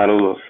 Saludos, 0.00 0.40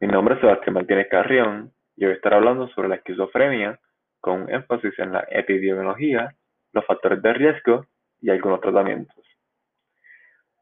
mi 0.00 0.06
nombre 0.06 0.34
es 0.34 0.40
Sebastián 0.42 0.74
Martínez 0.74 1.08
Carrión 1.10 1.72
y 1.96 2.04
hoy 2.04 2.12
estaré 2.12 2.36
hablando 2.36 2.68
sobre 2.68 2.88
la 2.88 2.96
esquizofrenia 2.96 3.80
con 4.20 4.50
énfasis 4.50 4.98
en 4.98 5.14
la 5.14 5.26
epidemiología, 5.30 6.34
los 6.74 6.84
factores 6.84 7.22
de 7.22 7.32
riesgo 7.32 7.86
y 8.20 8.28
algunos 8.28 8.60
tratamientos. 8.60 9.24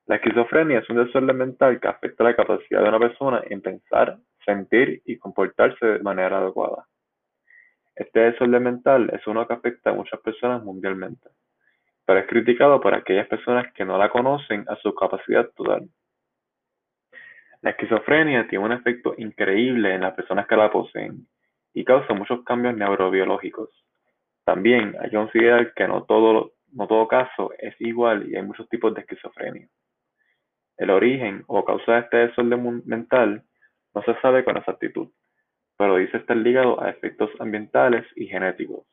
La 0.07 0.15
esquizofrenia 0.15 0.79
es 0.79 0.89
un 0.89 1.05
desorden 1.05 1.37
mental 1.37 1.81
que 1.81 1.89
afecta 1.89 2.23
la 2.23 2.37
capacidad 2.37 2.85
de 2.85 2.89
una 2.89 3.01
persona 3.01 3.43
en 3.51 3.63
pensar, 3.63 4.17
sentir 4.45 5.03
y 5.05 5.19
comportarse 5.19 5.85
de 5.85 5.99
manera 6.05 6.39
adecuada. 6.39 6.87
Este 7.97 8.21
desorden 8.21 8.63
mental 8.63 9.11
es 9.13 9.27
uno 9.27 9.45
que 9.49 9.55
afecta 9.55 9.91
a 9.91 9.95
muchas 9.95 10.21
personas 10.21 10.63
mundialmente, 10.63 11.31
pero 12.05 12.21
es 12.21 12.29
criticado 12.29 12.81
por 12.81 12.95
aquellas 12.95 13.27
personas 13.27 13.73
que 13.73 13.85
no 13.85 13.99
la 13.99 14.09
conocen 14.09 14.65
a 14.69 14.77
su 14.77 14.95
capacidad 14.95 15.51
total. 15.57 15.89
La 17.63 17.71
esquizofrenia 17.71 18.47
tiene 18.49 18.65
un 18.65 18.73
efecto 18.73 19.15
increíble 19.17 19.95
en 19.95 20.03
las 20.03 20.15
personas 20.15 20.47
que 20.47 20.57
la 20.57 20.71
poseen 20.71 21.27
y 21.75 21.85
causa 21.85 22.15
muchos 22.15 22.45
cambios 22.45 22.77
neurobiológicos. 22.77 23.71
También 24.45 24.95
hay 25.01 25.11
que 25.11 25.17
considerar 25.17 25.75
que 25.75 25.89
no 25.89 26.05
todo, 26.05 26.53
no 26.73 26.87
todo 26.87 27.09
caso 27.09 27.53
es 27.59 27.75
igual 27.81 28.31
y 28.31 28.37
hay 28.37 28.43
muchos 28.43 28.69
tipos 28.69 28.95
de 28.95 29.01
esquizofrenia. 29.01 29.69
El 30.77 30.91
origen 30.91 31.45
o 31.47 31.65
causa 31.65 31.93
de 31.93 32.01
este 32.01 32.17
desorden 32.19 32.83
mental 32.85 33.43
no 33.95 34.03
se 34.03 34.15
sabe 34.21 34.45
con 34.45 34.57
exactitud, 34.57 35.09
pero 35.77 35.97
dice 35.97 36.19
estar 36.19 36.37
ligado 36.37 36.83
a 36.83 36.91
efectos 36.91 37.31
ambientales 37.41 38.07
y 38.15 38.27
genéticos. 38.27 38.87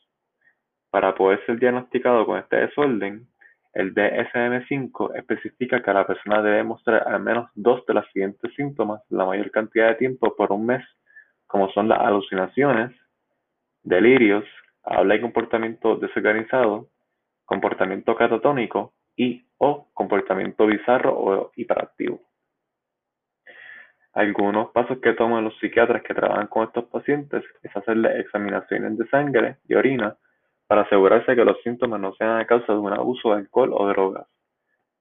Para 0.90 1.14
poder 1.16 1.46
ser 1.46 1.60
diagnosticado 1.60 2.26
con 2.26 2.40
este 2.40 2.56
desorden, 2.58 3.28
el 3.74 3.94
DSM-5 3.96 5.16
especifica 5.16 5.82
que 5.82 5.94
la 5.94 6.06
persona 6.06 6.42
debe 6.42 6.64
mostrar 6.64 7.08
al 7.08 7.22
menos 7.22 7.50
dos 7.56 7.86
de 7.88 7.96
los 7.96 8.06
siguientes 8.12 8.54
síntomas 8.56 9.02
la 9.10 9.26
mayor 9.26 9.50
cantidad 9.52 9.90
de 9.90 9.96
tiempo 9.96 10.36
por 10.36 10.52
un 10.52 10.68
mes, 10.68 10.84
como 11.48 11.72
son 11.72 11.90
las 11.90 12.00
alucinaciones, 12.00 12.92
delirios, 13.82 14.46
habla 14.84 15.16
y 15.16 15.22
comportamiento 15.22 15.96
desorganizado, 15.96 16.90
comportamiento 17.46 18.16
catatónico 18.16 18.94
y 19.16 19.46
o 19.58 19.88
comportamiento 19.94 20.68
bizarro 20.68 21.14
o 21.18 21.52
hiperactivo. 21.56 22.22
Algunos 24.14 24.70
pasos 24.70 25.00
que 25.00 25.14
toman 25.14 25.44
los 25.44 25.58
psiquiatras 25.58 26.04
que 26.04 26.14
trabajan 26.14 26.48
con 26.48 26.66
estos 26.66 26.86
pacientes 26.86 27.44
es 27.64 27.76
hacerle 27.76 28.20
examinaciones 28.20 28.96
de 28.98 29.08
sangre 29.08 29.58
y 29.68 29.74
orina 29.74 30.16
para 30.68 30.82
asegurarse 30.82 31.36
que 31.36 31.46
los 31.46 31.62
síntomas 31.62 32.00
no 32.00 32.14
sean 32.16 32.40
a 32.40 32.46
causa 32.46 32.74
de 32.74 32.80
un 32.80 32.94
abuso 32.94 33.30
de 33.30 33.42
alcohol 33.42 33.72
o 33.74 33.88
drogas. 33.88 34.28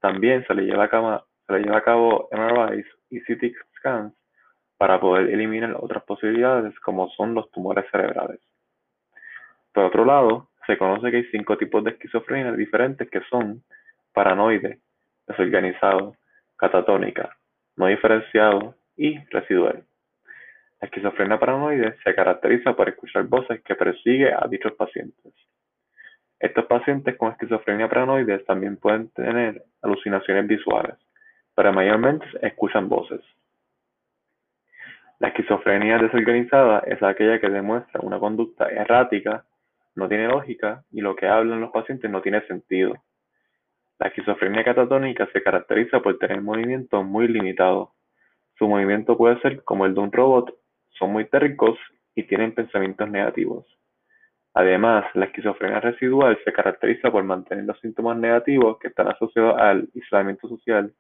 También 0.01 0.45
se 0.47 0.55
le 0.55 0.63
lleva 0.63 0.85
a 0.85 0.89
cabo, 0.89 2.29
MRIs 2.33 2.87
y 3.11 3.21
CT 3.21 3.55
scans 3.77 4.15
para 4.77 4.99
poder 4.99 5.31
eliminar 5.31 5.77
otras 5.79 6.03
posibilidades 6.05 6.79
como 6.81 7.09
son 7.11 7.35
los 7.35 7.51
tumores 7.53 7.85
cerebrales. 7.91 8.41
Por 9.73 9.85
otro 9.85 10.05
lado, 10.05 10.49
se 10.67 10.77
conoce 10.77 11.11
que 11.11 11.19
hay 11.19 11.25
cinco 11.31 11.57
tipos 11.57 11.85
de 11.85 11.91
esquizofrenia 11.91 12.53
diferentes 12.53 13.09
que 13.09 13.21
son 13.31 13.63
paranoide, 14.13 14.81
desorganizado, 15.27 16.17
catatónica, 16.57 17.37
no 17.77 17.87
diferenciado 17.87 18.75
y 18.97 19.19
residual. 19.31 19.85
La 20.81 20.87
esquizofrenia 20.87 21.39
paranoide 21.39 21.97
se 22.03 22.15
caracteriza 22.15 22.75
por 22.75 22.89
escuchar 22.89 23.25
voces 23.25 23.63
que 23.63 23.77
persigue 23.77 24.33
a 24.33 24.47
dichos 24.49 24.73
pacientes. 24.73 25.33
Estos 26.43 26.67
pacientes 26.67 27.17
con 27.17 27.31
esquizofrenia 27.31 27.89
paranoide 27.89 28.41
también 28.41 28.77
pueden 28.77 29.09
tener 29.11 29.63
alucinaciones 29.81 30.49
visuales, 30.49 30.97
pero 31.55 31.73
mayormente 31.73 32.27
escuchan 32.43 32.89
voces. 32.89 33.21
La 35.21 35.29
esquizofrenia 35.29 35.99
desorganizada 35.99 36.81
es 36.81 37.01
aquella 37.01 37.39
que 37.39 37.49
demuestra 37.49 38.01
una 38.03 38.19
conducta 38.19 38.69
errática, 38.69 39.45
no 39.95 40.09
tiene 40.09 40.27
lógica 40.27 40.83
y 40.91 41.01
lo 41.01 41.15
que 41.15 41.29
hablan 41.29 41.61
los 41.61 41.71
pacientes 41.71 42.11
no 42.11 42.21
tiene 42.21 42.45
sentido. 42.49 42.95
La 44.01 44.09
esquizofrenia 44.09 44.65
catatónica 44.65 45.29
se 45.33 45.45
caracteriza 45.45 46.01
por 46.01 46.19
tener 46.19 46.43
movimientos 46.43 47.05
muy 47.05 47.29
limitados. 47.29 47.91
Su 48.59 48.67
movimiento 48.67 49.17
puede 49.17 49.41
ser 49.43 49.63
como 49.63 49.87
el 49.87 49.95
de 49.95 50.01
un 50.01 50.11
robot, 50.11 50.53
son 50.99 51.13
muy 51.13 51.25
térricos 51.27 51.79
y 52.17 52.25
tienen 52.25 52.53
pensamientos 52.53 53.09
negativos. 53.09 53.65
Además, 54.55 55.07
la 55.15 55.27
esquizofrenia 55.27 55.81
residual 55.81 56.39
se 56.45 56.53
caracteriza 56.53 57.11
por 57.11 57.25
mantener 57.25 57.65
los 57.65 57.81
síntomas 57.81 58.19
negativos 58.19 58.79
que 58.79 58.89
están 58.89 59.09
asociados 59.09 59.59
al 59.59 59.89
aislamiento 59.95 60.49
social 60.49 60.93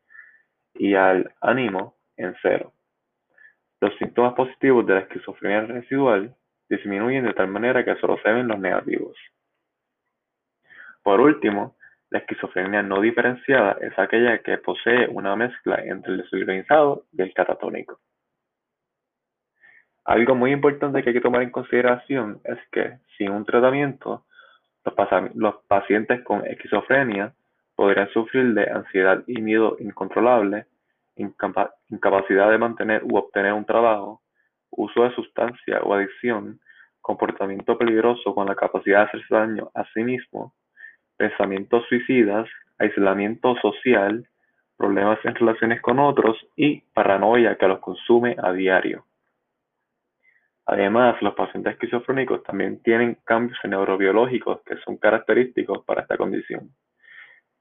y 0.74 0.94
al 0.94 1.34
ánimo 1.40 1.96
en 2.16 2.34
cero. 2.40 2.72
Los 3.80 3.94
síntomas 3.98 4.34
positivos 4.34 4.86
de 4.86 4.94
la 4.94 5.00
esquizofrenia 5.00 5.62
residual 5.62 6.34
disminuyen 6.68 7.26
de 7.26 7.34
tal 7.34 7.48
manera 7.48 7.84
que 7.84 7.96
solo 7.96 8.16
se 8.22 8.32
ven 8.32 8.48
los 8.48 8.58
negativos. 8.58 9.16
Por 11.02 11.20
último, 11.20 11.76
la 12.08 12.20
esquizofrenia 12.20 12.82
no 12.82 13.00
diferenciada 13.00 13.76
es 13.80 13.98
aquella 13.98 14.38
que 14.38 14.58
posee 14.58 15.08
una 15.08 15.34
mezcla 15.36 15.82
entre 15.82 16.12
el 16.12 16.19
desorganizado 16.19 17.04
y 17.12 17.22
el 17.22 17.34
catatónico. 17.34 18.00
Algo 20.04 20.34
muy 20.34 20.50
importante 20.50 21.02
que 21.02 21.10
hay 21.10 21.14
que 21.14 21.20
tomar 21.20 21.42
en 21.42 21.50
consideración 21.50 22.40
es 22.44 22.58
que 22.72 22.98
sin 23.16 23.30
un 23.30 23.44
tratamiento, 23.44 24.24
los, 25.34 25.54
pacientes 25.68 26.22
con 26.24 26.44
esquizofrenia 26.44 27.32
podrían 27.76 28.08
sufrir 28.08 28.52
de 28.54 28.68
ansiedad 28.68 29.22
y 29.28 29.40
miedo 29.40 29.76
incontrolable, 29.78 30.66
incapacidad 31.16 32.50
de 32.50 32.58
mantener 32.58 33.04
u 33.04 33.16
obtener 33.16 33.52
un 33.52 33.64
trabajo, 33.64 34.20
uso 34.70 35.04
de 35.04 35.14
sustancia 35.14 35.80
o 35.82 35.94
adicción, 35.94 36.58
comportamiento 37.00 37.78
peligroso 37.78 38.34
con 38.34 38.46
la 38.46 38.56
capacidad 38.56 39.00
de 39.00 39.04
hacerse 39.04 39.34
daño 39.34 39.70
a 39.74 39.84
sí 39.92 40.02
mismo, 40.02 40.52
pensamientos 41.16 41.84
suicidas, 41.88 42.48
aislamiento 42.78 43.54
social, 43.62 44.26
problemas 44.76 45.19
en 45.24 45.34
relaciones 45.36 45.80
con 45.80 46.00
otros 46.00 46.36
y 46.56 46.80
paranoia 46.92 47.56
que 47.56 47.69
los 47.69 47.78
consume 47.78 48.34
a 48.42 48.52
diario. 48.52 49.04
Además, 50.66 51.20
los 51.22 51.34
pacientes 51.34 51.72
esquizofrénicos 51.74 52.42
también 52.44 52.80
tienen 52.82 53.18
cambios 53.24 53.58
neurobiológicos 53.64 54.62
que 54.64 54.76
son 54.84 54.96
característicos 54.96 55.84
para 55.84 56.02
esta 56.02 56.16
condición. 56.16 56.70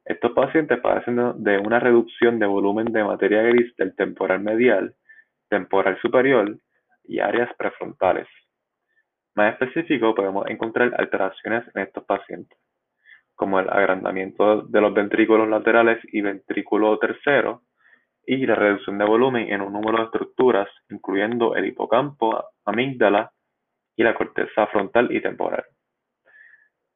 Estos 0.06 0.32
pacientes 0.32 0.80
padecen 0.80 1.44
de 1.44 1.58
una 1.58 1.80
reducción 1.80 2.40
de 2.40 2.46
volumen 2.46 2.86
de 2.86 3.04
materia 3.04 3.42
gris 3.44 3.76
del 3.76 3.96
temporal 3.96 4.42
medial, 4.42 4.96
temporal 5.50 6.00
superior 6.02 6.58
y 7.04 7.20
áreas 7.20 7.50
prefrontales. 7.58 8.28
Más 9.36 9.54
específico, 9.54 10.14
podemos 10.14 10.48
encontrar 10.48 10.94
alteraciones 10.98 11.64
en 11.74 11.84
estos 11.84 12.04
pacientes, 12.06 12.58
como 13.36 13.60
el 13.60 13.70
agrandamiento 13.70 14.64
de 14.64 14.82
los 14.82 14.94
ventrículos 14.94 15.48
laterales 15.48 16.00
y 16.12 16.22
ventrículo 16.22 16.98
tercero, 17.00 17.62
y 18.32 18.46
la 18.46 18.56
reducción 18.56 18.98
de 18.98 19.04
volumen 19.04 19.52
en 19.52 19.60
un 19.60 19.74
número 19.74 19.98
de 19.98 20.04
estructuras, 20.06 20.70
incluyendo 20.90 21.54
el 21.54 21.66
hipocampo, 21.66 22.42
amígdala 22.64 23.30
y 23.98 24.04
la 24.04 24.14
corteza 24.14 24.68
frontal 24.68 25.12
y 25.12 25.22
temporal. 25.22 25.66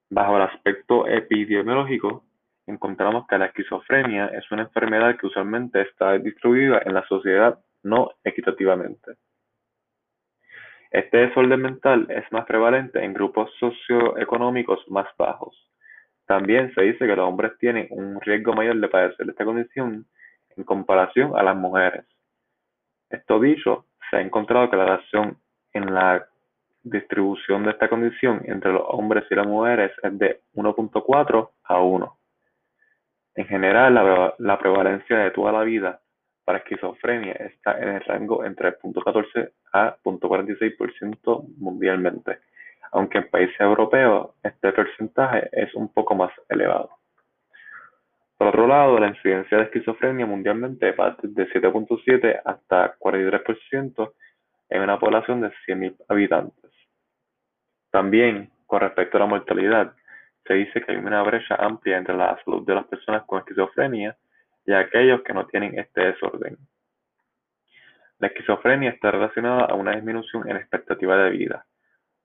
Bajo 0.10 0.38
el 0.38 0.44
aspecto 0.44 1.06
epidemiológico, 1.06 2.24
encontramos 2.66 3.28
que 3.28 3.38
la 3.38 3.48
esquizofrenia 3.48 4.28
es 4.28 4.50
una 4.50 4.62
enfermedad 4.62 5.18
que 5.18 5.28
usualmente 5.28 5.82
está 5.82 6.18
distribuida 6.18 6.82
en 6.86 6.94
la 6.94 7.06
sociedad 7.06 7.60
no 7.84 8.12
equitativamente. 8.24 9.16
Este 10.90 11.18
desorden 11.18 11.62
mental 11.62 12.08
es 12.12 12.32
más 12.32 12.46
prevalente 12.46 13.04
en 13.04 13.14
grupos 13.14 13.52
socioeconómicos 13.60 14.90
más 14.90 15.08
bajos. 15.18 15.70
También 16.28 16.74
se 16.74 16.82
dice 16.84 17.06
que 17.06 17.16
los 17.18 17.28
hombres 17.28 17.58
tienen 17.60 17.88
un 17.90 18.22
riesgo 18.22 18.54
mayor 18.54 18.80
de 18.80 18.88
padecer 18.88 19.30
esta 19.30 19.44
condición 19.44 20.08
en 20.58 20.64
comparación 20.64 21.38
a 21.38 21.44
las 21.44 21.56
mujeres. 21.56 22.06
Esto 23.10 23.40
dicho, 23.40 23.86
se 24.10 24.18
ha 24.18 24.22
encontrado 24.22 24.70
que 24.70 24.78
la 24.78 24.86
relación 24.86 25.38
en 25.74 25.94
la 25.94 26.28
distribución 26.84 27.64
de 27.64 27.72
esta 27.72 27.90
condición 27.90 28.42
entre 28.46 28.72
los 28.72 28.84
hombres 28.86 29.26
y 29.30 29.36
las 29.36 29.48
mujeres 29.48 29.92
es 30.04 30.18
de 30.18 30.42
1.4 30.54 31.50
a 31.64 31.82
1. 31.82 32.18
En 33.36 33.46
general, 33.48 34.34
la, 34.38 34.60
prevalencia 34.60 35.18
de 35.18 35.32
toda 35.32 35.52
la 35.52 35.64
vida 35.64 36.00
para 36.46 36.60
esquizofrenia 36.60 37.34
está 37.34 37.78
en 37.80 37.90
el 37.90 38.02
rango 38.02 38.46
entre 38.46 38.78
0.14 38.80 39.52
a 39.74 39.98
0.46% 40.04 41.58
mundialmente, 41.58 42.40
aunque 42.92 43.18
en 43.18 43.30
países 43.30 43.60
europeos 43.60 44.30
este 44.44 44.72
porcentaje 44.72 45.50
es 45.52 45.74
un 45.74 45.92
poco 45.92 46.16
más 46.16 46.32
elevado. 46.48 46.92
Por 48.38 48.48
otro 48.48 48.68
lado, 48.68 49.00
la 49.00 49.08
incidencia 49.08 49.58
de 49.58 49.64
esquizofrenia 49.66 50.26
mundialmente 50.26 50.92
va 50.92 51.16
desde 51.22 51.48
7.7 51.54 52.42
hasta 52.44 52.98
43% 52.98 54.14
en 54.70 54.82
una 54.82 55.00
población 55.00 55.42
de 55.42 55.52
100.000 55.66 55.96
habitantes. 56.10 56.72
También, 57.92 58.50
con 58.66 58.82
respecto 58.82 59.16
a 59.18 59.22
la 59.22 59.26
mortalidad, 59.28 59.94
se 60.46 60.54
dice 60.54 60.82
que 60.82 60.92
hay 60.92 60.98
una 60.98 61.24
brecha 61.24 61.56
amplia 61.56 61.98
entre 61.98 62.16
la 62.16 62.38
salud 62.44 62.66
de 62.66 62.76
las 62.76 62.86
personas 62.88 63.24
con 63.24 63.40
esquizofrenia 63.40 64.18
y 64.66 64.74
aquellos 64.74 65.22
que 65.22 65.34
no 65.34 65.46
tienen 65.48 65.80
este 65.80 66.02
desorden. 66.02 66.58
La 68.20 68.28
esquizofrenia 68.28 68.92
está 68.92 69.12
relacionada 69.12 69.66
a 69.66 69.76
una 69.76 69.96
disminución 69.96 70.50
en 70.50 70.58
expectativa 70.58 71.16
de 71.18 71.30
vida. 71.32 71.66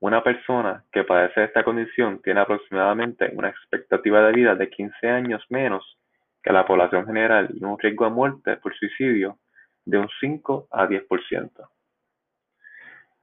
Una 0.00 0.24
persona 0.24 0.82
que 0.90 1.04
padece 1.04 1.44
esta 1.44 1.62
condición 1.62 2.20
tiene 2.22 2.40
aproximadamente 2.40 3.30
una 3.34 3.50
expectativa 3.50 4.22
de 4.26 4.32
vida 4.32 4.54
de 4.54 4.70
15 4.70 5.08
años 5.08 5.44
menos 5.50 5.99
que 6.42 6.52
la 6.52 6.66
población 6.66 7.06
general 7.06 7.48
y 7.52 7.64
un 7.64 7.78
riesgo 7.78 8.04
de 8.04 8.10
muerte 8.10 8.56
por 8.56 8.74
suicidio 8.74 9.38
de 9.84 9.98
un 9.98 10.08
5 10.20 10.68
a 10.70 10.86
10%. 10.86 11.50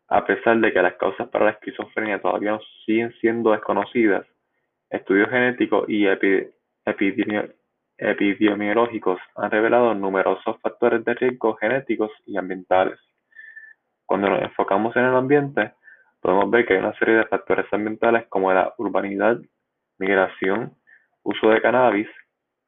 A 0.10 0.26
pesar 0.26 0.60
de 0.60 0.72
que 0.72 0.82
las 0.82 0.96
causas 0.96 1.28
para 1.30 1.46
la 1.46 1.52
esquizofrenia 1.52 2.22
todavía 2.22 2.52
no 2.52 2.60
siguen 2.86 3.14
siendo 3.20 3.52
desconocidas, 3.52 4.26
estudios 4.90 5.30
genéticos 5.30 5.86
y 5.90 6.08
epidemiológicos 7.98 9.20
han 9.36 9.52
revelado 9.52 9.94
numerosos 9.94 10.60
factores 10.62 11.04
de 11.04 11.14
riesgo 11.14 11.56
genéticos 11.56 12.12
y 12.26 12.38
ambientales. 12.38 13.00
Cuando 14.06 14.30
nos 14.30 14.42
enfocamos 14.44 14.96
en 14.96 15.04
el 15.04 15.16
ambiente, 15.16 15.74
podemos 16.22 16.50
ver 16.50 16.66
que 16.66 16.76
hay 16.76 16.80
una 16.80 16.98
serie 16.98 17.16
de 17.16 17.26
factores 17.26 17.66
ambientales 17.74 18.28
como 18.30 18.54
la 18.54 18.74
urbanidad, 18.78 19.38
migración, 19.98 20.74
uso 21.24 21.50
de 21.50 21.62
cannabis, 21.62 22.08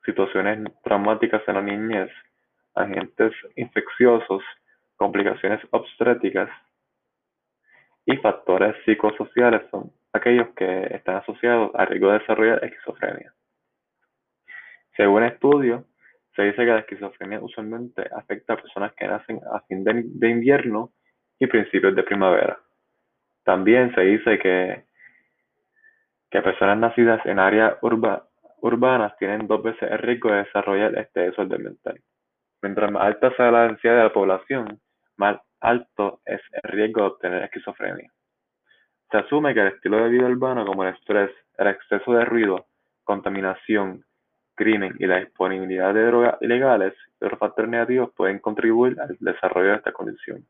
situaciones 0.06 0.60
traumáticas 0.84 1.42
en 1.48 1.56
la 1.56 1.62
niñez, 1.62 2.12
agentes 2.75 3.34
infecciosos, 3.56 4.44
complicaciones 4.96 5.62
obstétricas 5.72 6.50
y 8.06 8.18
factores 8.18 8.75
psicosociales 8.86 9.62
son 9.72 9.92
aquellos 10.13 10.50
que 10.56 10.88
están 10.96 11.18
asociados 11.18 11.72
al 11.75 11.88
riesgo 11.88 12.12
de 12.12 12.19
desarrollar 12.19 12.63
esquizofrenia. 12.63 13.34
Según 14.98 15.24
estudios, 15.24 15.86
se 16.36 16.44
dice 16.44 16.57
que 16.57 16.72
la 16.72 16.80
esquizofrenia 16.80 17.40
usualmente 17.40 18.10
afecta 18.16 18.54
a 18.54 18.57
personas 18.57 18.94
que 18.94 19.07
nacen 19.07 19.40
a 19.54 19.62
fin 19.62 19.84
de, 19.84 20.30
invierno 20.30 20.92
y 21.40 21.48
principios 21.48 21.95
de 21.95 22.04
primavera. 22.04 22.60
También 23.44 23.94
se 23.95 24.02
dice 24.02 24.40
que, 24.40 24.84
que 26.30 26.42
personas 26.42 26.78
nacidas 26.78 27.25
en 27.25 27.40
áreas 27.40 27.78
urbanas 28.62 29.16
tienen 29.18 29.48
dos 29.48 29.64
veces 29.64 29.90
el 29.92 29.98
riesgo 30.00 30.30
de 30.30 30.44
desarrollar 30.44 30.98
este 30.98 31.22
desorden 31.22 31.64
mental. 31.64 32.00
Mientras 32.62 32.92
más 32.92 33.04
alta 33.04 33.36
sea 33.36 33.52
la 33.52 33.64
densidad 33.64 33.98
de 33.98 34.04
la 34.04 34.14
población, 34.14 34.80
más 35.18 35.40
alto 35.60 36.22
es 36.26 36.42
el 36.52 36.72
riesgo 36.72 37.02
de 37.02 37.08
obtener 37.08 37.44
esquizofrenia. 37.44 38.12
Se 39.12 39.18
asume 39.18 39.54
que 39.54 39.62
el 39.62 39.68
estilo 39.68 39.98
de 39.98 40.10
vida 40.10 40.28
urbano 40.28 40.66
como 40.66 40.84
el 40.84 40.94
estrés, 40.94 41.32
el 41.58 41.68
exceso 41.68 42.14
de 42.14 42.26
ruido, 42.26 42.68
contaminación, 43.04 44.06
crimen 44.56 44.96
y 45.00 45.08
la 45.08 45.20
disponibilidad 45.20 45.94
de 45.94 46.06
drogas 46.06 46.38
ilegales 46.42 46.94
y 47.20 47.26
otros 47.26 47.40
factores 47.40 47.72
negativos 47.72 48.12
pueden 48.16 48.40
contribuir 48.40 49.00
al 49.00 49.18
desarrollo 49.20 49.70
de 49.70 49.76
esta 49.78 49.94
condición. 49.94 50.46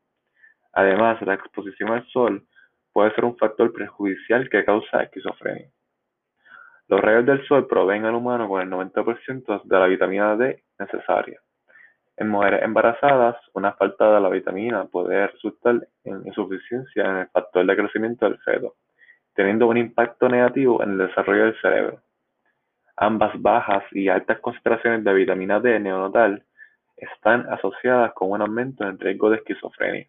Además, 0.72 1.22
la 1.22 1.34
exposición 1.34 1.90
al 1.90 2.06
sol 2.08 2.44
puede 2.92 3.14
ser 3.14 3.24
un 3.24 3.36
factor 3.36 3.72
perjudicial 3.72 4.48
que 4.50 4.64
causa 4.64 5.04
esquizofrenia. 5.04 5.70
Los 6.90 7.00
rayos 7.00 7.24
del 7.24 7.46
sol 7.46 7.68
proveen 7.68 8.04
al 8.04 8.16
humano 8.16 8.48
con 8.48 8.60
el 8.60 8.68
90% 8.68 9.62
de 9.62 9.78
la 9.78 9.86
vitamina 9.86 10.34
D 10.34 10.64
necesaria. 10.76 11.40
En 12.16 12.28
mujeres 12.28 12.64
embarazadas, 12.64 13.36
una 13.54 13.74
falta 13.74 14.12
de 14.12 14.20
la 14.20 14.28
vitamina 14.28 14.86
puede 14.86 15.28
resultar 15.28 15.86
en 16.02 16.26
insuficiencia 16.26 17.04
en 17.04 17.16
el 17.18 17.28
factor 17.28 17.64
de 17.64 17.76
crecimiento 17.76 18.24
del 18.24 18.38
feto, 18.38 18.74
teniendo 19.34 19.68
un 19.68 19.76
impacto 19.76 20.28
negativo 20.28 20.82
en 20.82 20.90
el 20.90 20.98
desarrollo 21.06 21.44
del 21.44 21.60
cerebro. 21.60 22.02
Ambas 22.96 23.40
bajas 23.40 23.84
y 23.92 24.08
altas 24.08 24.40
concentraciones 24.40 25.04
de 25.04 25.14
vitamina 25.14 25.60
D 25.60 25.78
neonatal 25.78 26.42
están 26.96 27.48
asociadas 27.50 28.12
con 28.14 28.32
un 28.32 28.42
aumento 28.42 28.82
en 28.82 28.90
el 28.90 28.98
riesgo 28.98 29.30
de 29.30 29.36
esquizofrenia. 29.36 30.08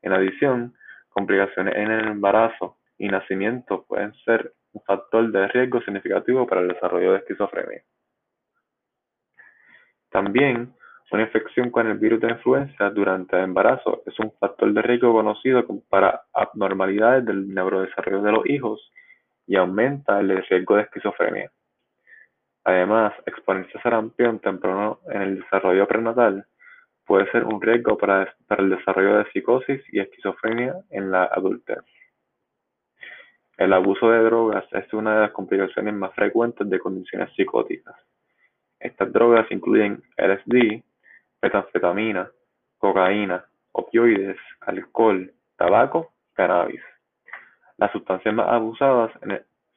En 0.00 0.14
adición, 0.14 0.74
complicaciones 1.10 1.76
en 1.76 1.90
el 1.90 2.08
embarazo 2.08 2.78
y 2.96 3.08
nacimiento 3.08 3.84
pueden 3.86 4.14
ser 4.24 4.54
un 4.72 4.82
factor 4.82 5.30
de 5.30 5.48
riesgo 5.48 5.80
significativo 5.82 6.46
para 6.46 6.60
el 6.60 6.68
desarrollo 6.68 7.12
de 7.12 7.18
esquizofrenia. 7.18 7.82
También, 10.10 10.74
una 11.12 11.22
infección 11.22 11.70
con 11.70 11.88
el 11.88 11.98
virus 11.98 12.20
de 12.20 12.30
influenza 12.30 12.90
durante 12.90 13.36
el 13.36 13.44
embarazo 13.44 14.02
es 14.06 14.18
un 14.20 14.32
factor 14.38 14.72
de 14.72 14.82
riesgo 14.82 15.12
conocido 15.12 15.64
para 15.88 16.22
abnormalidades 16.32 17.24
del 17.24 17.52
neurodesarrollo 17.52 18.22
de 18.22 18.32
los 18.32 18.46
hijos 18.48 18.92
y 19.46 19.56
aumenta 19.56 20.20
el 20.20 20.44
riesgo 20.48 20.76
de 20.76 20.82
esquizofrenia. 20.82 21.50
Además, 22.62 23.12
exponerse 23.26 23.76
a 23.78 23.82
sarampión 23.82 24.38
temprano 24.38 25.00
en 25.08 25.22
el 25.22 25.40
desarrollo 25.40 25.88
prenatal 25.88 26.46
puede 27.04 27.28
ser 27.32 27.44
un 27.44 27.60
riesgo 27.60 27.98
para, 27.98 28.32
el 28.56 28.70
desarrollo 28.70 29.18
de 29.18 29.30
psicosis 29.32 29.82
y 29.92 29.98
esquizofrenia 29.98 30.76
en 30.90 31.10
la 31.10 31.24
adultez. 31.24 31.78
El 33.60 33.74
abuso 33.74 34.10
de 34.10 34.22
drogas 34.22 34.64
es 34.72 34.90
una 34.94 35.16
de 35.16 35.20
las 35.20 35.32
complicaciones 35.32 35.92
más 35.92 36.14
frecuentes 36.14 36.66
de 36.70 36.78
condiciones 36.78 37.30
psicóticas. 37.36 37.94
Estas 38.78 39.12
drogas 39.12 39.52
incluyen 39.52 40.02
LSD, 40.16 40.82
metanfetamina, 41.42 42.30
cocaína, 42.78 43.44
opioides, 43.72 44.38
alcohol, 44.62 45.30
tabaco, 45.58 46.14
cannabis. 46.32 46.80
Las 47.76 47.92
sustancias 47.92 48.34
más 48.34 48.48
abusadas 48.48 49.12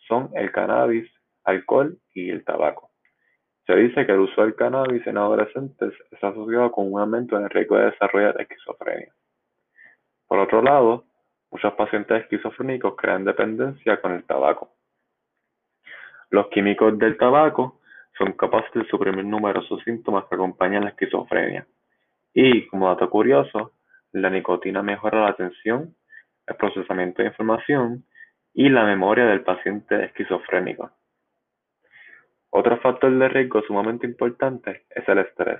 son 0.07 0.29
el 0.33 0.49
cannabis, 0.53 1.11
alcohol 1.43 1.97
y 2.13 2.29
el 2.29 2.45
tabaco. 2.45 2.89
Se 3.67 3.75
dice 3.75 4.05
que 4.05 4.13
el 4.13 4.21
uso 4.21 4.43
del 4.43 4.55
cannabis 4.55 5.05
en 5.07 5.17
adolescentes 5.17 5.91
está 6.09 6.29
asociado 6.29 6.71
con 6.71 6.89
un 6.89 7.01
aumento 7.01 7.35
en 7.37 7.43
el 7.43 7.49
riesgo 7.49 7.75
de 7.75 7.91
desarrollar 7.91 8.39
esquizofrenia. 8.39 9.13
Por 10.25 10.39
otro 10.39 10.61
lado, 10.61 11.03
muchos 11.53 11.73
pacientes 11.73 12.23
esquizofrénicos 12.23 12.95
crean 12.95 13.23
dependencia 13.23 14.01
con 14.01 14.13
el 14.13 14.23
tabaco. 14.23 14.73
Los 16.31 16.47
químicos 16.47 16.97
del 16.97 17.15
tabaco 17.15 17.79
son 18.17 18.33
capaces 18.33 18.73
de 18.73 18.85
suprimir 18.87 19.23
numerosos 19.23 19.81
síntomas 19.83 20.25
que 20.25 20.33
acompañan 20.33 20.83
la 20.83 20.89
esquizofrenia. 20.89 21.67
Y, 22.33 22.65
como 22.67 22.87
dato 22.87 23.07
curioso, 23.07 23.73
la 24.13 24.31
nicotina 24.31 24.81
mejora 24.81 25.21
la 25.21 25.29
atención, 25.29 25.95
el 26.47 26.55
procesamiento 26.55 27.21
de 27.21 27.27
información 27.29 28.03
y 28.55 28.69
la 28.69 28.83
memoria 28.85 29.25
del 29.25 29.41
paciente 29.41 30.05
esquizofrénico. 30.05 30.89
Otro 32.49 32.77
factor 32.77 33.15
de 33.15 33.29
riesgo 33.29 33.61
sumamente 33.61 34.07
importante 34.07 34.85
es 34.89 35.07
el 35.07 35.19
estrés. 35.19 35.59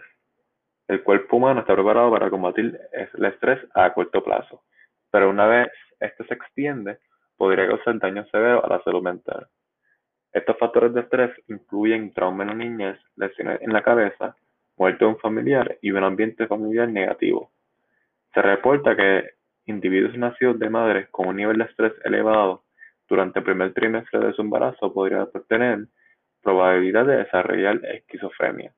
El 0.87 1.03
cuerpo 1.03 1.37
humano 1.37 1.61
está 1.61 1.75
preparado 1.75 2.11
para 2.11 2.31
combatir 2.31 2.79
el 2.91 3.25
estrés 3.25 3.59
a 3.75 3.93
corto 3.93 4.23
plazo, 4.23 4.63
pero 5.13 5.29
una 5.29 5.46
vez 5.46 5.67
este 6.00 6.25
se 6.25 6.34
extiende, 6.34 6.98
podría 7.38 7.67
causar 7.67 8.00
daño 8.00 8.25
severo 8.32 8.65
a 8.65 8.67
la 8.67 8.82
salud 8.82 9.03
mental. 9.03 9.46
Estos 10.32 10.58
factores 10.58 10.91
de 10.96 11.01
estrés 11.01 11.29
incluyen 11.50 12.12
trauma 12.13 12.41
en 12.43 12.50
la 12.50 12.55
niñez, 12.55 13.00
lesiones 13.15 13.62
en 13.62 13.72
la 13.72 13.84
cabeza, 13.84 14.36
muerte 14.75 15.05
de 15.05 15.12
un 15.12 15.20
familiar 15.20 15.77
y 15.84 15.91
un 15.91 16.03
ambiente 16.03 16.48
familiar 16.48 16.89
negativo. 16.89 17.51
Se 18.34 18.41
reporta 18.41 18.96
que 18.96 19.36
individuos 19.67 20.17
nacidos 20.17 20.58
de 20.58 20.72
madres 20.72 21.08
con 21.10 21.27
un 21.27 21.36
nivel 21.36 21.60
de 21.60 21.65
estrés 21.65 21.93
elevado 22.03 22.63
durante 23.08 23.38
el 23.38 23.46
primer 23.46 23.72
trimestre 23.72 24.20
de 24.20 24.34
su 24.34 24.41
embarazo 24.41 24.91
podrían 24.91 25.29
tener 25.48 25.86
Probabilidad 26.41 27.05
de 27.05 27.17
desarrollar 27.17 27.79
esquizofrenia. 27.86 28.74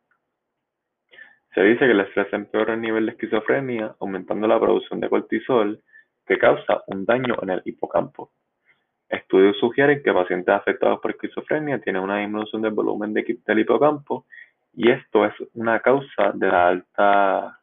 Se 1.56 1.64
dice 1.64 1.80
que 1.80 1.92
el 1.94 2.02
estrés 2.02 2.32
empeora 2.32 2.76
el 2.76 2.82
nivel 2.82 3.08
de 3.08 3.14
esquizofrenia 3.14 3.96
aumentando 4.00 4.48
la 4.48 4.60
producción 4.60 5.00
de 5.00 5.10
cortisol 5.10 5.82
que 6.26 6.38
causa 6.38 6.84
un 6.88 7.06
daño 7.06 7.36
en 7.42 7.50
el 7.52 7.62
hipocampo. 7.66 8.32
Estudios 9.10 9.58
sugieren 9.60 10.02
que 10.04 10.14
pacientes 10.14 10.54
afectados 10.54 11.00
por 11.00 11.12
esquizofrenia 11.12 11.80
tienen 11.80 12.02
una 12.02 12.18
disminución 12.18 12.62
del 12.62 12.74
volumen 12.74 13.14
del 13.14 13.60
hipocampo 13.60 14.26
y 14.74 14.92
esto 14.92 15.26
es 15.26 15.34
una 15.54 15.80
causa 15.80 16.32
de 16.34 16.48
la 16.48 16.68
alta 16.68 17.60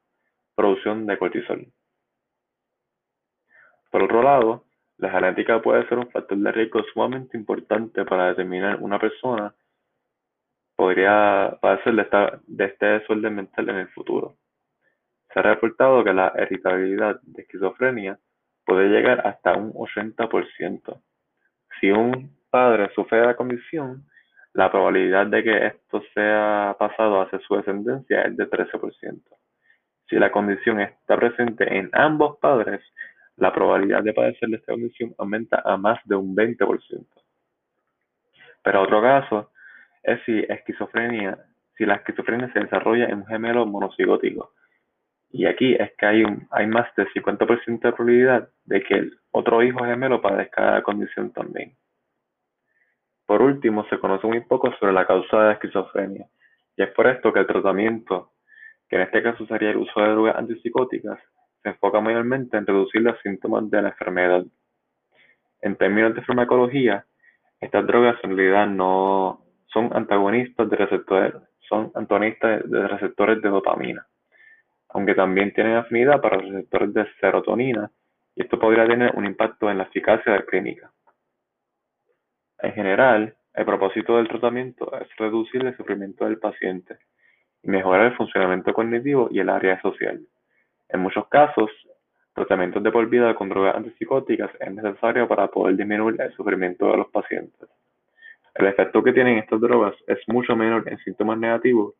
producción 0.54 1.06
de 1.06 1.18
cortisol. 1.18 1.66
Por 3.90 4.04
otro 4.04 4.22
lado, 4.22 4.64
la 4.98 5.10
genética 5.10 5.60
puede 5.60 5.86
ser 5.88 5.98
un 5.98 6.10
factor 6.10 6.38
de 6.38 6.52
riesgo 6.52 6.82
sumamente 6.92 7.36
importante 7.36 8.04
para 8.04 8.28
determinar 8.28 8.78
una 8.80 8.98
persona 8.98 9.54
podría 10.76 11.58
padecer 11.60 11.94
de, 12.46 12.64
este 12.64 12.86
desorden 12.86 13.34
mental 13.34 13.68
en 13.68 13.76
el 13.76 13.88
futuro. 13.88 14.36
Se 15.32 15.38
ha 15.38 15.42
reportado 15.42 16.02
que 16.02 16.12
la 16.12 16.32
hereditabilidad 16.36 17.20
de 17.22 17.42
esquizofrenia 17.42 18.18
puede 18.64 18.88
llegar 18.88 19.26
hasta 19.26 19.54
un 19.54 19.72
80%. 19.72 21.00
Si 21.80 21.90
un 21.90 22.36
padre 22.50 22.90
sufre 22.94 23.20
de 23.20 23.26
la 23.26 23.36
condición, 23.36 24.04
la 24.52 24.70
probabilidad 24.70 25.26
de 25.26 25.42
que 25.42 25.66
esto 25.66 26.02
sea 26.14 26.76
pasado 26.78 27.22
hacia 27.22 27.38
su 27.40 27.56
descendencia 27.56 28.22
es 28.22 28.36
de 28.36 28.48
13%. 28.48 29.20
Si 30.08 30.16
la 30.16 30.30
condición 30.30 30.80
está 30.80 31.16
presente 31.16 31.78
en 31.78 31.88
ambos 31.92 32.38
padres, 32.38 32.80
la 33.36 33.52
probabilidad 33.52 34.02
de 34.02 34.12
padecer 34.12 34.48
de 34.50 34.56
esta 34.56 34.72
condición 34.72 35.14
aumenta 35.18 35.62
a 35.64 35.76
más 35.76 35.98
de 36.04 36.16
un 36.16 36.36
20%. 36.36 37.06
Pero 38.62 38.82
otro 38.82 39.02
caso 39.02 39.50
es 40.02 40.20
si 40.24 40.44
esquizofrenia, 40.48 41.38
si 41.76 41.86
la 41.86 41.94
esquizofrenia 41.94 42.52
se 42.52 42.60
desarrolla 42.60 43.06
en 43.06 43.18
un 43.18 43.26
gemelo 43.26 43.64
monocigótico 43.66 44.52
Y 45.32 45.46
aquí 45.46 45.74
es 45.74 45.90
que 45.96 46.04
hay, 46.06 46.24
hay 46.50 46.66
más 46.66 46.94
del 46.94 47.08
50% 47.08 47.80
de 47.80 47.92
probabilidad 47.92 48.50
de 48.66 48.82
que 48.82 48.94
el 48.94 49.18
otro 49.30 49.62
hijo 49.62 49.82
gemelo 49.82 50.20
padezca 50.20 50.72
la 50.72 50.82
condición 50.82 51.32
también. 51.32 51.74
Por 53.24 53.40
último, 53.40 53.86
se 53.88 53.98
conoce 53.98 54.26
muy 54.26 54.40
poco 54.40 54.70
sobre 54.78 54.92
la 54.92 55.06
causa 55.06 55.38
de 55.38 55.44
la 55.44 55.52
esquizofrenia, 55.52 56.26
y 56.76 56.82
es 56.82 56.90
por 56.90 57.06
esto 57.06 57.32
que 57.32 57.40
el 57.40 57.46
tratamiento, 57.46 58.32
que 58.90 58.96
en 58.96 59.02
este 59.02 59.22
caso 59.22 59.46
sería 59.46 59.70
el 59.70 59.78
uso 59.78 60.00
de 60.02 60.10
drogas 60.10 60.36
antipsicóticas, 60.36 61.18
se 61.62 61.70
enfoca 61.70 62.00
mayormente 62.02 62.58
en 62.58 62.66
reducir 62.66 63.00
los 63.00 63.18
síntomas 63.22 63.70
de 63.70 63.80
la 63.80 63.88
enfermedad. 63.88 64.44
En 65.62 65.76
términos 65.76 66.14
de 66.14 66.22
farmacología, 66.22 67.06
estas 67.58 67.86
drogas 67.86 68.16
en 68.22 68.36
realidad 68.36 68.66
no 68.66 69.46
son 69.72 69.96
antagonistas 69.96 70.68
de 70.68 70.76
receptores, 70.76 71.32
son 71.60 71.90
antagonistas 71.94 72.68
de 72.70 72.86
receptores 72.86 73.40
de 73.40 73.48
dopamina 73.48 74.06
aunque 74.92 75.14
también 75.14 75.52
tienen 75.52 75.76
afinidad 75.76 76.20
para 76.20 76.36
los 76.36 76.50
receptores 76.50 76.94
de 76.94 77.06
serotonina, 77.20 77.90
y 78.34 78.42
esto 78.42 78.58
podría 78.58 78.86
tener 78.86 79.12
un 79.14 79.26
impacto 79.26 79.70
en 79.70 79.78
la 79.78 79.84
eficacia 79.84 80.32
de 80.32 80.38
la 80.38 80.44
clínica. 80.44 80.90
En 82.58 82.72
general, 82.72 83.34
el 83.54 83.64
propósito 83.64 84.16
del 84.16 84.28
tratamiento 84.28 84.90
es 84.98 85.08
reducir 85.16 85.64
el 85.64 85.76
sufrimiento 85.76 86.24
del 86.24 86.38
paciente 86.38 86.96
y 87.62 87.70
mejorar 87.70 88.06
el 88.06 88.16
funcionamiento 88.16 88.72
cognitivo 88.72 89.28
y 89.30 89.40
el 89.40 89.48
área 89.48 89.80
social. 89.82 90.20
En 90.88 91.00
muchos 91.00 91.28
casos, 91.28 91.70
tratamientos 92.34 92.82
de 92.82 92.90
por 92.90 93.08
vida 93.08 93.34
con 93.34 93.48
drogas 93.48 93.76
antipsicóticas 93.76 94.50
es 94.58 94.72
necesario 94.72 95.28
para 95.28 95.48
poder 95.48 95.76
disminuir 95.76 96.20
el 96.20 96.32
sufrimiento 96.34 96.90
de 96.90 96.96
los 96.98 97.08
pacientes. 97.08 97.68
El 98.54 98.66
efecto 98.66 99.02
que 99.02 99.12
tienen 99.12 99.38
estas 99.38 99.60
drogas 99.60 99.94
es 100.06 100.18
mucho 100.28 100.54
menor 100.54 100.84
en 100.86 100.98
síntomas 100.98 101.38
negativos 101.38 101.94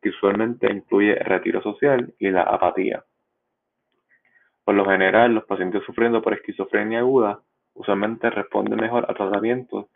que 0.00 0.10
usualmente 0.10 0.70
incluye 0.72 1.14
retiro 1.14 1.62
social 1.62 2.14
y 2.18 2.30
la 2.30 2.42
apatía. 2.42 3.04
Por 4.64 4.74
lo 4.74 4.84
general, 4.84 5.34
los 5.34 5.44
pacientes 5.44 5.82
sufriendo 5.84 6.22
por 6.22 6.34
esquizofrenia 6.34 7.00
aguda 7.00 7.40
usualmente 7.74 8.30
responden 8.30 8.80
mejor 8.80 9.06
a 9.08 9.14
tratamientos 9.14 9.86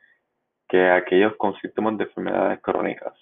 que 0.69 0.91
aquellos 0.91 1.37
con 1.37 1.55
síntomas 1.61 1.99
de 1.99 2.05
enfermedades 2.05 2.61
crónicas. 2.61 3.13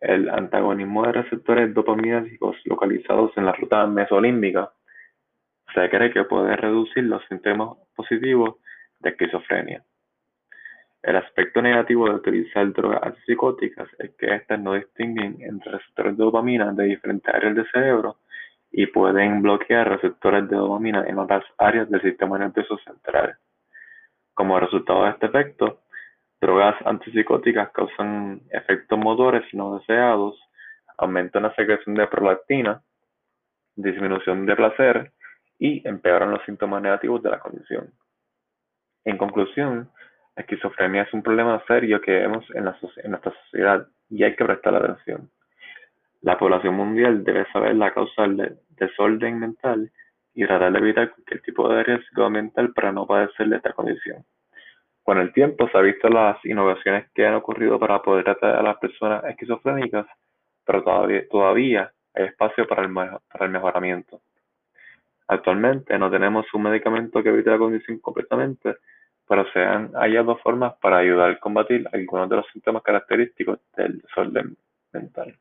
El 0.00 0.30
antagonismo 0.30 1.04
de 1.04 1.12
receptores 1.12 1.74
dopaminérgicos 1.74 2.56
localizados 2.64 3.32
en 3.36 3.46
la 3.46 3.52
ruta 3.52 3.86
mesolímbica 3.86 4.72
se 5.74 5.88
cree 5.88 6.12
que 6.12 6.24
puede 6.24 6.56
reducir 6.56 7.04
los 7.04 7.24
síntomas 7.26 7.76
positivos 7.94 8.56
de 9.00 9.10
esquizofrenia. 9.10 9.84
El 11.02 11.16
aspecto 11.16 11.60
negativo 11.60 12.08
de 12.08 12.14
utilizar 12.14 12.72
drogas 12.72 13.02
antipsicóticas 13.02 13.88
es 13.98 14.14
que 14.16 14.34
estas 14.34 14.60
no 14.60 14.74
distinguen 14.74 15.36
entre 15.40 15.72
receptores 15.72 16.16
de 16.16 16.22
dopamina 16.22 16.72
de 16.72 16.84
diferentes 16.84 17.34
áreas 17.34 17.56
del 17.56 17.70
cerebro 17.72 18.18
y 18.70 18.86
pueden 18.86 19.42
bloquear 19.42 19.88
receptores 19.88 20.48
de 20.48 20.56
dopamina 20.56 21.04
en 21.06 21.18
otras 21.18 21.44
áreas 21.58 21.90
del 21.90 22.02
sistema 22.02 22.38
nervioso 22.38 22.78
central. 22.78 23.36
Como 24.32 24.60
resultado 24.60 25.04
de 25.04 25.10
este 25.10 25.26
efecto, 25.26 25.80
drogas 26.40 26.76
antipsicóticas 26.86 27.70
causan 27.70 28.40
efectos 28.50 28.98
motores 28.98 29.42
no 29.52 29.78
deseados, 29.78 30.40
aumentan 30.98 31.42
la 31.42 31.54
secreción 31.56 31.96
de 31.96 32.06
prolactina, 32.06 32.80
disminución 33.74 34.46
de 34.46 34.54
placer 34.54 35.12
y 35.58 35.86
empeoran 35.86 36.30
los 36.30 36.44
síntomas 36.44 36.80
negativos 36.80 37.22
de 37.24 37.30
la 37.30 37.40
condición. 37.40 37.92
En 39.04 39.18
conclusión, 39.18 39.90
esquizofrenia 40.36 41.02
es 41.02 41.12
un 41.12 41.22
problema 41.22 41.62
serio 41.66 42.00
que 42.00 42.12
vemos 42.12 42.44
en, 42.54 42.64
nuestra 42.64 43.32
sociedad 43.44 43.86
y 44.08 44.24
hay 44.24 44.34
que 44.34 44.44
prestar 44.44 44.74
atención. 44.74 45.30
La 46.22 46.38
población 46.38 46.74
mundial 46.74 47.24
debe 47.24 47.50
saber 47.52 47.74
la 47.76 47.92
causa 47.92 48.22
del 48.22 48.58
desorden 48.70 49.38
mental 49.38 49.90
y 50.34 50.46
tratar 50.46 50.72
de 50.72 50.78
evitar 50.78 51.10
cualquier 51.10 51.42
tipo 51.42 51.68
de 51.68 51.82
riesgo 51.82 52.30
mental 52.30 52.72
para 52.72 52.92
no 52.92 53.06
padecer 53.06 53.48
de 53.48 53.56
esta 53.56 53.72
condición. 53.72 54.24
Con 55.02 55.18
el 55.18 55.32
tiempo 55.32 55.68
se 55.68 55.78
han 55.78 55.84
visto 55.84 56.08
las 56.08 56.42
innovaciones 56.44 57.10
que 57.12 57.26
han 57.26 57.34
ocurrido 57.34 57.78
para 57.78 58.00
poder 58.00 58.24
tratar 58.24 58.56
a 58.56 58.62
las 58.62 58.76
personas 58.78 59.24
esquizofrénicas, 59.24 60.06
pero 60.64 60.84
todavía, 61.30 61.92
hay 62.14 62.24
espacio 62.26 62.68
para 62.68 62.84
el, 62.84 62.92
para 62.94 63.46
el 63.46 63.50
mejoramiento. 63.50 64.20
Actualmente 65.26 65.98
no 65.98 66.10
tenemos 66.10 66.46
un 66.54 66.62
medicamento 66.62 67.22
que 67.22 67.30
evite 67.30 67.50
la 67.50 67.58
condición 67.58 67.98
completamente, 67.98 68.76
pero 69.32 69.50
se 69.50 69.60
han 69.60 69.90
hallado 69.92 70.36
formas 70.36 70.74
para 70.74 70.98
ayudar 70.98 71.30
a 71.30 71.38
combatir 71.40 71.88
algunos 71.90 72.28
de 72.28 72.36
los 72.36 72.46
síntomas 72.52 72.82
característicos 72.82 73.60
del 73.74 74.02
desorden 74.02 74.58
mental. 74.92 75.34